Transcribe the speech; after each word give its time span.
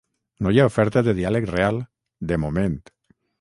No 0.45 0.53
hi 0.53 0.61
ha 0.61 0.63
oferta 0.69 1.03
de 1.07 1.13
diàleg 1.19 1.45
real, 1.51 1.79
de 2.33 2.41
moment. 2.47 2.81